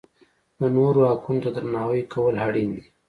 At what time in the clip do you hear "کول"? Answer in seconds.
2.13-2.35